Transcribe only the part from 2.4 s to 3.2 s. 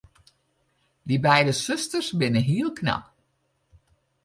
hiel knap.